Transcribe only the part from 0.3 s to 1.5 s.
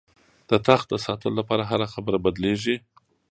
د تخت د ساتلو